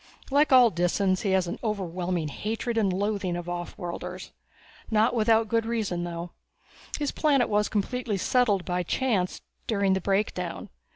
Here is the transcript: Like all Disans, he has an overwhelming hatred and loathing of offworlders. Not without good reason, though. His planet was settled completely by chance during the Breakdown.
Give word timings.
Like 0.31 0.51
all 0.51 0.71
Disans, 0.71 1.21
he 1.21 1.29
has 1.33 1.45
an 1.45 1.59
overwhelming 1.63 2.29
hatred 2.29 2.75
and 2.75 2.91
loathing 2.91 3.35
of 3.37 3.45
offworlders. 3.45 4.31
Not 4.89 5.13
without 5.13 5.47
good 5.47 5.63
reason, 5.67 6.05
though. 6.05 6.31
His 6.97 7.11
planet 7.11 7.47
was 7.47 7.67
settled 7.67 7.71
completely 7.71 8.61
by 8.65 8.81
chance 8.81 9.41
during 9.67 9.93
the 9.93 10.01
Breakdown. 10.01 10.69